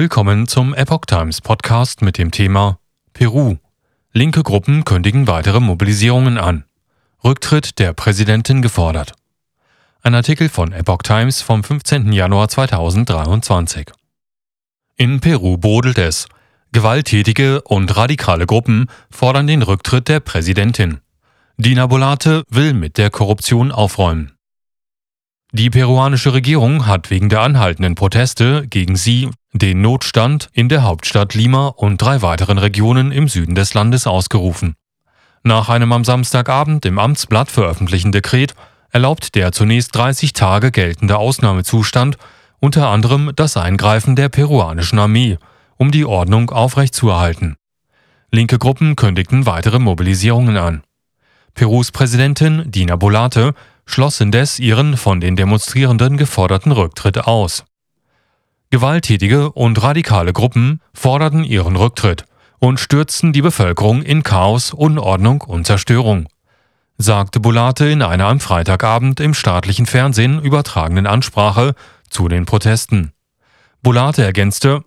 Willkommen 0.00 0.48
zum 0.48 0.72
Epoch 0.72 1.04
Times 1.04 1.42
Podcast 1.42 2.00
mit 2.00 2.16
dem 2.16 2.30
Thema 2.30 2.78
Peru. 3.12 3.58
Linke 4.14 4.42
Gruppen 4.42 4.86
kündigen 4.86 5.26
weitere 5.26 5.60
Mobilisierungen 5.60 6.38
an. 6.38 6.64
Rücktritt 7.22 7.78
der 7.78 7.92
Präsidentin 7.92 8.62
gefordert. 8.62 9.12
Ein 10.00 10.14
Artikel 10.14 10.48
von 10.48 10.72
Epoch 10.72 11.02
Times 11.02 11.42
vom 11.42 11.62
15. 11.62 12.12
Januar 12.12 12.48
2023. 12.48 13.90
In 14.96 15.20
Peru 15.20 15.58
brodelt 15.58 15.98
es. 15.98 16.28
Gewalttätige 16.72 17.60
und 17.60 17.94
radikale 17.94 18.46
Gruppen 18.46 18.86
fordern 19.10 19.48
den 19.48 19.60
Rücktritt 19.60 20.08
der 20.08 20.20
Präsidentin. 20.20 21.00
Dina 21.58 21.86
Bolate 21.86 22.44
will 22.48 22.72
mit 22.72 22.96
der 22.96 23.10
Korruption 23.10 23.70
aufräumen. 23.70 24.32
Die 25.52 25.68
peruanische 25.68 26.32
Regierung 26.32 26.86
hat 26.86 27.10
wegen 27.10 27.28
der 27.28 27.40
anhaltenden 27.40 27.96
Proteste 27.96 28.68
gegen 28.68 28.94
sie 28.94 29.30
den 29.52 29.80
Notstand 29.80 30.48
in 30.52 30.68
der 30.68 30.84
Hauptstadt 30.84 31.34
Lima 31.34 31.68
und 31.68 32.00
drei 32.00 32.22
weiteren 32.22 32.58
Regionen 32.58 33.10
im 33.10 33.26
Süden 33.26 33.56
des 33.56 33.74
Landes 33.74 34.06
ausgerufen. 34.06 34.76
Nach 35.42 35.68
einem 35.68 35.92
am 35.92 36.04
Samstagabend 36.04 36.86
im 36.86 37.00
Amtsblatt 37.00 37.50
veröffentlichten 37.50 38.12
Dekret 38.12 38.54
erlaubt 38.90 39.34
der 39.34 39.50
zunächst 39.50 39.94
30 39.96 40.34
Tage 40.34 40.70
geltende 40.70 41.16
Ausnahmezustand 41.18 42.16
unter 42.60 42.88
anderem 42.88 43.32
das 43.34 43.56
Eingreifen 43.56 44.14
der 44.14 44.28
peruanischen 44.28 45.00
Armee, 45.00 45.38
um 45.78 45.90
die 45.90 46.04
Ordnung 46.04 46.50
aufrechtzuerhalten. 46.50 47.56
Linke 48.30 48.58
Gruppen 48.58 48.94
kündigten 48.94 49.46
weitere 49.46 49.80
Mobilisierungen 49.80 50.56
an. 50.56 50.82
Perus 51.54 51.90
Präsidentin 51.90 52.70
Dina 52.70 52.94
Bolate 52.94 53.54
schloss 53.90 54.20
indes 54.20 54.58
ihren 54.58 54.96
von 54.96 55.20
den 55.20 55.36
Demonstrierenden 55.36 56.16
geforderten 56.16 56.72
Rücktritt 56.72 57.18
aus. 57.26 57.64
Gewalttätige 58.70 59.50
und 59.50 59.82
radikale 59.82 60.32
Gruppen 60.32 60.80
forderten 60.94 61.44
ihren 61.44 61.76
Rücktritt 61.76 62.24
und 62.58 62.78
stürzten 62.78 63.32
die 63.32 63.42
Bevölkerung 63.42 64.02
in 64.02 64.22
Chaos, 64.22 64.72
Unordnung 64.72 65.40
und 65.42 65.66
Zerstörung 65.66 66.28
sagte 67.00 67.40
Bulate 67.40 67.86
in 67.86 68.02
einer 68.02 68.26
am 68.26 68.40
Freitagabend 68.40 69.20
im 69.20 69.32
staatlichen 69.32 69.86
Fernsehen 69.86 70.40
übertragenen 70.40 71.06
Ansprache 71.06 71.74
zu 72.10 72.28
den 72.28 72.44
Protesten. 72.44 73.12
Bulate 73.82 74.22
ergänzte, 74.22 74.84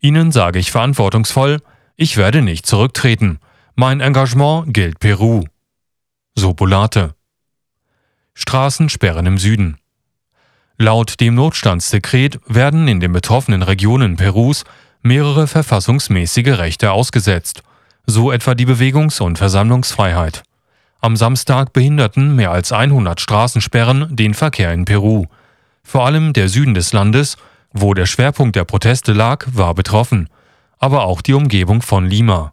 Ihnen 0.00 0.32
sage 0.32 0.58
ich 0.58 0.70
verantwortungsvoll, 0.70 1.60
ich 1.96 2.16
werde 2.16 2.40
nicht 2.40 2.66
zurücktreten. 2.66 3.38
Mein 3.74 4.00
Engagement 4.00 4.72
gilt 4.72 4.98
Peru. 5.00 5.44
So 6.34 6.54
Bulate. 6.54 7.14
Straßensperren 8.34 9.26
im 9.26 9.38
Süden. 9.38 9.76
Laut 10.76 11.20
dem 11.20 11.34
Notstandsdekret 11.34 12.40
werden 12.46 12.88
in 12.88 13.00
den 13.00 13.12
betroffenen 13.12 13.62
Regionen 13.62 14.16
Perus 14.16 14.64
mehrere 15.02 15.46
verfassungsmäßige 15.46 16.58
Rechte 16.58 16.92
ausgesetzt, 16.92 17.62
so 18.06 18.32
etwa 18.32 18.54
die 18.54 18.66
Bewegungs- 18.66 19.20
und 19.20 19.38
Versammlungsfreiheit. 19.38 20.42
Am 21.00 21.16
Samstag 21.16 21.72
behinderten 21.72 22.36
mehr 22.36 22.50
als 22.50 22.72
100 22.72 23.20
Straßensperren 23.20 24.16
den 24.16 24.34
Verkehr 24.34 24.72
in 24.72 24.84
Peru. 24.84 25.26
Vor 25.82 26.04
allem 26.04 26.32
der 26.32 26.48
Süden 26.48 26.74
des 26.74 26.92
Landes, 26.92 27.36
wo 27.72 27.94
der 27.94 28.06
Schwerpunkt 28.06 28.56
der 28.56 28.64
Proteste 28.64 29.12
lag, 29.12 29.46
war 29.52 29.74
betroffen, 29.74 30.28
aber 30.78 31.04
auch 31.04 31.22
die 31.22 31.34
Umgebung 31.34 31.82
von 31.82 32.06
Lima. 32.06 32.52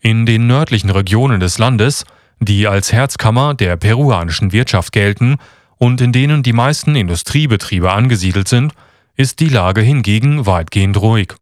In 0.00 0.26
den 0.26 0.46
nördlichen 0.46 0.90
Regionen 0.90 1.40
des 1.40 1.58
Landes, 1.58 2.04
die 2.40 2.66
als 2.66 2.92
Herzkammer 2.92 3.54
der 3.54 3.76
peruanischen 3.76 4.52
Wirtschaft 4.52 4.92
gelten 4.92 5.36
und 5.76 6.00
in 6.00 6.12
denen 6.12 6.42
die 6.42 6.52
meisten 6.52 6.96
Industriebetriebe 6.96 7.92
angesiedelt 7.92 8.48
sind, 8.48 8.72
ist 9.16 9.40
die 9.40 9.48
Lage 9.48 9.80
hingegen 9.80 10.46
weitgehend 10.46 10.96
ruhig. 11.00 11.34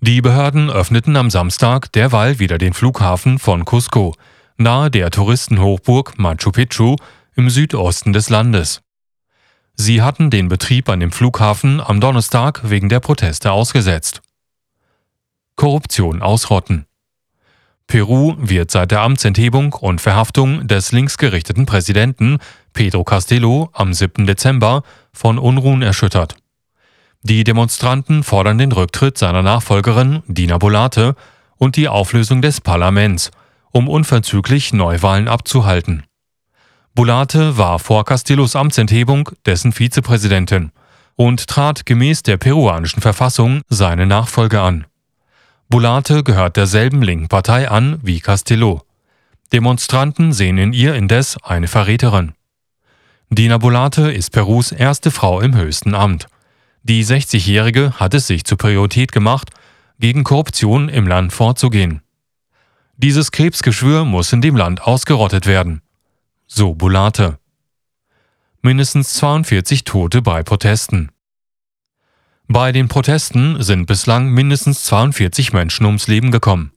Die 0.00 0.20
Behörden 0.20 0.70
öffneten 0.70 1.16
am 1.16 1.28
Samstag 1.28 1.92
derweil 1.92 2.38
wieder 2.38 2.56
den 2.56 2.72
Flughafen 2.72 3.38
von 3.38 3.64
Cusco, 3.64 4.14
nahe 4.56 4.90
der 4.90 5.10
Touristenhochburg 5.10 6.18
Machu 6.18 6.52
Picchu 6.52 6.96
im 7.34 7.50
Südosten 7.50 8.12
des 8.12 8.30
Landes. 8.30 8.80
Sie 9.74 10.02
hatten 10.02 10.30
den 10.30 10.48
Betrieb 10.48 10.88
an 10.88 11.00
dem 11.00 11.12
Flughafen 11.12 11.80
am 11.80 12.00
Donnerstag 12.00 12.68
wegen 12.68 12.88
der 12.88 13.00
Proteste 13.00 13.52
ausgesetzt. 13.52 14.22
Korruption 15.54 16.22
ausrotten. 16.22 16.87
Peru 17.88 18.34
wird 18.38 18.70
seit 18.70 18.90
der 18.90 19.00
Amtsenthebung 19.00 19.72
und 19.72 20.02
Verhaftung 20.02 20.68
des 20.68 20.92
linksgerichteten 20.92 21.64
Präsidenten 21.64 22.38
Pedro 22.74 23.02
Castillo 23.02 23.70
am 23.72 23.94
7. 23.94 24.26
Dezember 24.26 24.82
von 25.14 25.38
Unruhen 25.38 25.80
erschüttert. 25.80 26.36
Die 27.22 27.44
Demonstranten 27.44 28.22
fordern 28.24 28.58
den 28.58 28.72
Rücktritt 28.72 29.16
seiner 29.16 29.42
Nachfolgerin 29.42 30.22
Dina 30.26 30.58
Bolate 30.58 31.16
und 31.56 31.76
die 31.76 31.88
Auflösung 31.88 32.42
des 32.42 32.60
Parlaments 32.60 33.30
um 33.72 33.88
unverzüglich 33.88 34.74
Neuwahlen 34.74 35.26
abzuhalten. 35.26 36.04
Bulate 36.94 37.56
war 37.56 37.78
vor 37.78 38.04
Castillos 38.04 38.54
Amtsenthebung 38.54 39.30
dessen 39.46 39.72
Vizepräsidentin 39.72 40.72
und 41.16 41.46
trat 41.46 41.86
gemäß 41.86 42.22
der 42.22 42.36
peruanischen 42.36 43.00
Verfassung 43.00 43.62
seine 43.68 44.06
Nachfolge 44.06 44.60
an. 44.60 44.84
Bulate 45.70 46.24
gehört 46.24 46.56
derselben 46.56 47.02
linken 47.02 47.28
Partei 47.28 47.68
an 47.68 48.00
wie 48.02 48.20
Castillo. 48.20 48.82
Demonstranten 49.52 50.32
sehen 50.32 50.56
in 50.56 50.72
ihr 50.72 50.94
indes 50.94 51.36
eine 51.42 51.68
Verräterin. 51.68 52.32
Dina 53.28 53.58
Bulate 53.58 54.10
ist 54.10 54.30
Perus 54.30 54.72
erste 54.72 55.10
Frau 55.10 55.42
im 55.42 55.54
höchsten 55.54 55.94
Amt. 55.94 56.26
Die 56.84 57.04
60-Jährige 57.04 57.92
hat 58.00 58.14
es 58.14 58.26
sich 58.26 58.44
zur 58.44 58.56
Priorität 58.56 59.12
gemacht, 59.12 59.50
gegen 59.98 60.24
Korruption 60.24 60.88
im 60.88 61.06
Land 61.06 61.34
vorzugehen. 61.34 62.00
Dieses 62.96 63.30
Krebsgeschwür 63.30 64.06
muss 64.06 64.32
in 64.32 64.40
dem 64.40 64.56
Land 64.56 64.82
ausgerottet 64.82 65.46
werden. 65.46 65.82
So 66.46 66.74
Bulate. 66.74 67.38
Mindestens 68.62 69.12
42 69.14 69.84
Tote 69.84 70.22
bei 70.22 70.42
Protesten. 70.42 71.10
Bei 72.50 72.72
den 72.72 72.88
Protesten 72.88 73.62
sind 73.62 73.84
bislang 73.84 74.30
mindestens 74.30 74.82
42 74.84 75.52
Menschen 75.52 75.84
ums 75.84 76.08
Leben 76.08 76.30
gekommen. 76.30 76.72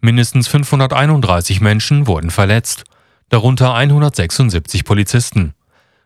Mindestens 0.00 0.48
531 0.48 1.60
Menschen 1.60 2.06
wurden 2.06 2.30
verletzt, 2.30 2.84
darunter 3.28 3.74
176 3.74 4.84
Polizisten. 4.84 5.52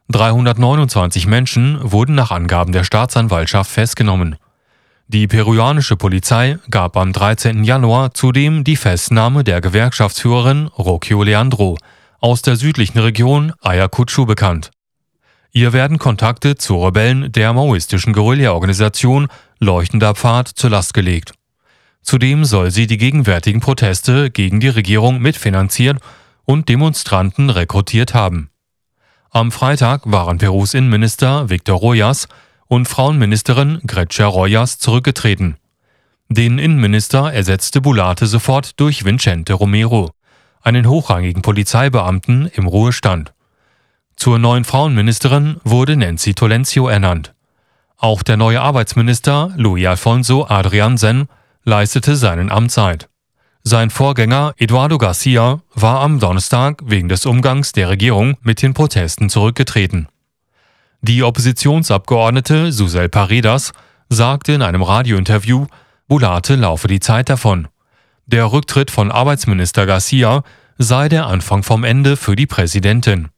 329 0.08 1.28
Menschen 1.28 1.78
wurden 1.80 2.16
nach 2.16 2.32
Angaben 2.32 2.72
der 2.72 2.82
Staatsanwaltschaft 2.82 3.70
festgenommen. 3.70 4.34
Die 5.06 5.28
peruanische 5.28 5.94
Polizei 5.94 6.58
gab 6.68 6.96
am 6.96 7.12
13. 7.12 7.62
Januar 7.62 8.14
zudem 8.14 8.64
die 8.64 8.76
Festnahme 8.76 9.44
der 9.44 9.60
Gewerkschaftsführerin 9.60 10.66
Rocio 10.66 11.22
Leandro 11.22 11.78
aus 12.18 12.42
der 12.42 12.56
südlichen 12.56 12.98
Region 12.98 13.52
Ayacucho 13.62 14.26
bekannt. 14.26 14.72
Ihr 15.56 15.72
werden 15.72 16.00
Kontakte 16.00 16.56
zu 16.56 16.84
Rebellen 16.84 17.30
der 17.30 17.52
maoistischen 17.52 18.12
Guerilla-Organisation 18.12 19.28
Leuchtender 19.60 20.16
Pfad 20.16 20.48
zur 20.48 20.70
Last 20.70 20.94
gelegt. 20.94 21.32
Zudem 22.02 22.44
soll 22.44 22.72
sie 22.72 22.88
die 22.88 22.98
gegenwärtigen 22.98 23.60
Proteste 23.60 24.32
gegen 24.32 24.58
die 24.58 24.68
Regierung 24.68 25.20
mitfinanziert 25.20 26.00
und 26.44 26.68
Demonstranten 26.68 27.50
rekrutiert 27.50 28.14
haben. 28.14 28.50
Am 29.30 29.52
Freitag 29.52 30.02
waren 30.06 30.38
Perus 30.38 30.74
Innenminister 30.74 31.48
Victor 31.48 31.78
Royas 31.78 32.26
und 32.66 32.88
Frauenministerin 32.88 33.78
Greccia 33.86 34.26
Royas 34.26 34.78
zurückgetreten. 34.78 35.56
Den 36.28 36.58
Innenminister 36.58 37.32
ersetzte 37.32 37.80
Bulate 37.80 38.26
sofort 38.26 38.80
durch 38.80 39.04
Vincente 39.04 39.52
Romero, 39.52 40.10
einen 40.62 40.88
hochrangigen 40.88 41.42
Polizeibeamten 41.42 42.50
im 42.54 42.66
Ruhestand. 42.66 43.34
Zur 44.16 44.38
neuen 44.38 44.64
Frauenministerin 44.64 45.60
wurde 45.64 45.96
Nancy 45.96 46.34
Tolencio 46.34 46.88
ernannt. 46.88 47.34
Auch 47.96 48.22
der 48.22 48.36
neue 48.36 48.60
Arbeitsminister 48.60 49.52
Luis 49.56 49.86
Alfonso 49.86 50.46
Adriansen 50.46 51.28
leistete 51.64 52.16
seinen 52.16 52.50
Amtseid. 52.50 53.08
Sein 53.62 53.88
Vorgänger 53.88 54.52
Eduardo 54.58 54.98
Garcia 54.98 55.60
war 55.74 56.00
am 56.00 56.20
Donnerstag 56.20 56.82
wegen 56.84 57.08
des 57.08 57.24
Umgangs 57.24 57.72
der 57.72 57.88
Regierung 57.88 58.36
mit 58.42 58.60
den 58.60 58.74
Protesten 58.74 59.30
zurückgetreten. 59.30 60.08
Die 61.00 61.22
Oppositionsabgeordnete 61.22 62.72
Susel 62.72 63.08
Paredas 63.08 63.72
sagte 64.10 64.52
in 64.52 64.62
einem 64.62 64.82
Radiointerview, 64.82 65.66
Bulate 66.08 66.56
laufe 66.56 66.88
die 66.88 67.00
Zeit 67.00 67.30
davon. 67.30 67.68
Der 68.26 68.52
Rücktritt 68.52 68.90
von 68.90 69.10
Arbeitsminister 69.10 69.86
Garcia 69.86 70.42
sei 70.76 71.08
der 71.08 71.26
Anfang 71.26 71.62
vom 71.62 71.84
Ende 71.84 72.16
für 72.16 72.36
die 72.36 72.46
Präsidentin. 72.46 73.28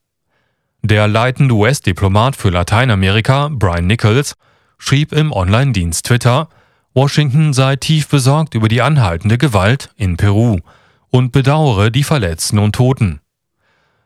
Der 0.88 1.08
leitende 1.08 1.52
US-Diplomat 1.52 2.36
für 2.36 2.50
Lateinamerika, 2.50 3.48
Brian 3.50 3.88
Nichols, 3.88 4.36
schrieb 4.78 5.10
im 5.10 5.32
Online-Dienst 5.32 6.06
Twitter, 6.06 6.48
Washington 6.94 7.52
sei 7.52 7.74
tief 7.74 8.06
besorgt 8.06 8.54
über 8.54 8.68
die 8.68 8.82
anhaltende 8.82 9.36
Gewalt 9.36 9.90
in 9.96 10.16
Peru 10.16 10.60
und 11.08 11.32
bedauere 11.32 11.90
die 11.90 12.04
Verletzten 12.04 12.60
und 12.60 12.76
Toten. 12.76 13.18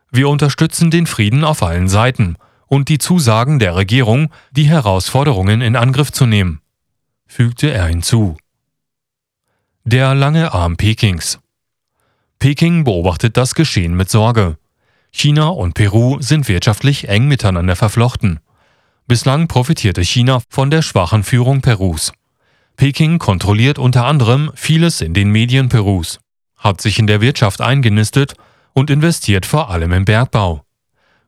Wir 0.09 0.27
unterstützen 0.27 0.89
den 0.89 1.05
Frieden 1.05 1.43
auf 1.43 1.61
allen 1.61 1.87
Seiten 1.87 2.35
und 2.65 2.89
die 2.89 2.97
Zusagen 2.97 3.59
der 3.59 3.75
Regierung, 3.75 4.33
die 4.49 4.67
Herausforderungen 4.67 5.61
in 5.61 5.75
Angriff 5.75 6.11
zu 6.11 6.25
nehmen. 6.25 6.61
fügte 7.27 7.71
er 7.71 7.85
hinzu. 7.85 8.37
Der 9.83 10.15
lange 10.15 10.51
Arm 10.51 10.77
Pekings. 10.77 11.37
Peking 12.39 12.85
beobachtet 12.85 13.37
das 13.37 13.53
Geschehen 13.53 13.93
mit 13.93 14.09
Sorge. 14.09 14.57
China 15.11 15.49
und 15.49 15.73
Peru 15.73 16.21
sind 16.21 16.47
wirtschaftlich 16.47 17.09
eng 17.09 17.27
miteinander 17.27 17.75
verflochten. 17.75 18.39
Bislang 19.07 19.47
profitierte 19.47 20.03
China 20.03 20.41
von 20.49 20.71
der 20.71 20.81
schwachen 20.81 21.23
Führung 21.23 21.61
Perus. 21.61 22.13
Peking 22.77 23.19
kontrolliert 23.19 23.77
unter 23.77 24.05
anderem 24.05 24.51
vieles 24.55 25.01
in 25.01 25.13
den 25.13 25.29
Medien 25.29 25.69
Perus, 25.69 26.19
hat 26.57 26.81
sich 26.81 26.97
in 26.97 27.07
der 27.07 27.21
Wirtschaft 27.21 27.61
eingenistet 27.61 28.35
und 28.73 28.89
investiert 28.89 29.45
vor 29.45 29.69
allem 29.69 29.91
im 29.91 30.05
Bergbau. 30.05 30.63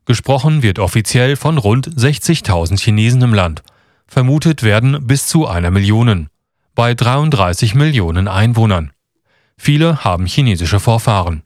Gesprochen 0.06 0.62
wird 0.62 0.78
offiziell 0.78 1.36
von 1.36 1.58
rund 1.58 1.88
60.000 1.88 2.80
Chinesen 2.80 3.22
im 3.22 3.34
Land. 3.34 3.62
Vermutet 4.06 4.62
werden 4.62 5.06
bis 5.06 5.28
zu 5.28 5.46
einer 5.46 5.70
Million. 5.70 6.28
Bei 6.74 6.94
33 6.94 7.74
Millionen 7.74 8.28
Einwohnern. 8.28 8.92
Viele 9.56 10.04
haben 10.04 10.26
chinesische 10.26 10.80
Vorfahren. 10.80 11.42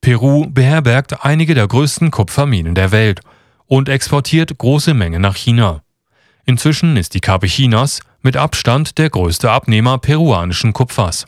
Peru 0.00 0.46
beherbergt 0.48 1.24
einige 1.24 1.54
der 1.54 1.68
größten 1.68 2.10
Kupferminen 2.10 2.74
der 2.74 2.90
Welt 2.90 3.20
und 3.66 3.88
exportiert 3.88 4.56
große 4.56 4.94
Mengen 4.94 5.20
nach 5.20 5.36
China. 5.36 5.82
Inzwischen 6.46 6.96
ist 6.96 7.14
die 7.14 7.20
Kappe 7.20 7.46
Chinas 7.46 8.00
mit 8.22 8.36
Abstand 8.36 8.96
der 8.98 9.10
größte 9.10 9.50
Abnehmer 9.50 9.98
peruanischen 9.98 10.72
Kupfers. 10.72 11.26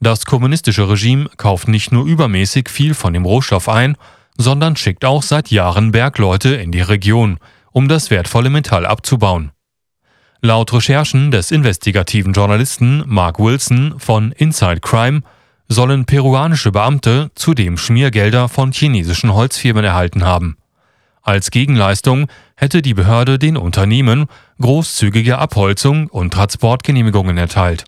Das 0.00 0.26
kommunistische 0.26 0.88
Regime 0.88 1.30
kauft 1.38 1.66
nicht 1.66 1.92
nur 1.92 2.04
übermäßig 2.04 2.68
viel 2.68 2.92
von 2.92 3.14
dem 3.14 3.24
Rohstoff 3.24 3.70
ein, 3.70 3.96
sondern 4.36 4.76
schickt 4.76 5.04
auch 5.04 5.22
seit 5.22 5.50
Jahren 5.50 5.92
Bergleute 5.92 6.56
in 6.56 6.72
die 6.72 6.82
Region, 6.82 7.38
um 7.72 7.88
das 7.88 8.10
wertvolle 8.10 8.50
Metall 8.50 8.84
abzubauen. 8.84 9.52
Laut 10.42 10.74
Recherchen 10.74 11.30
des 11.30 11.50
investigativen 11.50 12.34
Journalisten 12.34 13.02
Mark 13.06 13.38
Wilson 13.38 13.94
von 13.98 14.32
Inside 14.32 14.80
Crime 14.80 15.22
sollen 15.68 16.04
peruanische 16.04 16.72
Beamte 16.72 17.30
zudem 17.34 17.76
Schmiergelder 17.76 18.48
von 18.48 18.72
chinesischen 18.72 19.32
Holzfirmen 19.32 19.84
erhalten 19.84 20.24
haben. 20.24 20.56
Als 21.22 21.50
Gegenleistung 21.50 22.26
hätte 22.54 22.82
die 22.82 22.94
Behörde 22.94 23.38
den 23.38 23.56
Unternehmen 23.56 24.26
großzügige 24.60 25.38
Abholzung 25.38 26.08
und 26.08 26.34
Transportgenehmigungen 26.34 27.38
erteilt. 27.38 27.84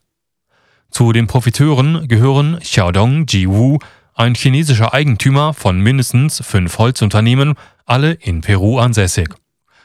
Zu 0.90 1.12
den 1.12 1.26
Profiteuren 1.26 2.08
gehören 2.08 2.58
Xiaodong 2.60 3.26
Jiwu, 3.26 3.78
ein 4.14 4.34
chinesischer 4.34 4.94
Eigentümer 4.94 5.52
von 5.52 5.78
mindestens 5.80 6.40
fünf 6.42 6.78
Holzunternehmen, 6.78 7.54
alle 7.84 8.12
in 8.12 8.40
Peru 8.40 8.78
ansässig. 8.78 9.28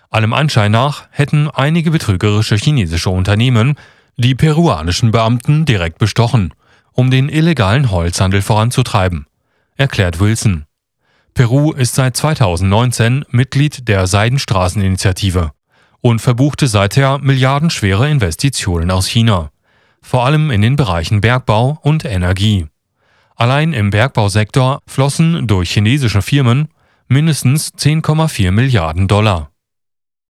Allem 0.10 0.32
Anschein 0.32 0.72
nach 0.72 1.08
hätten 1.12 1.50
einige 1.50 1.92
betrügerische 1.92 2.56
chinesische 2.56 3.10
Unternehmen 3.10 3.76
die 4.16 4.36
peruanischen 4.36 5.12
Beamten 5.12 5.66
direkt 5.66 5.98
bestochen, 5.98 6.54
um 6.94 7.12
den 7.12 7.30
illegalen 7.30 7.92
Holzhandel 7.92 8.42
voranzutreiben, 8.42 9.26
erklärt 9.76 10.20
Wilson. 10.20 10.66
Peru 11.34 11.72
ist 11.72 11.96
seit 11.96 12.18
2019 12.18 13.26
Mitglied 13.30 13.88
der 13.88 14.08
Seidenstraßeninitiative 14.08 15.52
und 16.02 16.20
verbuchte 16.20 16.68
seither 16.68 17.20
milliardenschwere 17.20 18.10
Investitionen 18.10 18.92
aus 18.92 19.08
China, 19.08 19.52
vor 20.02 20.26
allem 20.26 20.52
in 20.52 20.62
den 20.62 20.76
Bereichen 20.76 21.22
Bergbau 21.22 21.80
und 21.82 22.06
Energie. 22.06 22.68
Allein 23.36 23.74
im 23.74 23.92
Bergbausektor 23.92 24.82
flossen 24.88 25.48
durch 25.48 25.72
chinesische 25.72 26.22
Firmen 26.22 26.68
mindestens 27.08 27.74
10,4 27.74 28.52
Milliarden 28.52 29.08
Dollar. 29.08 29.50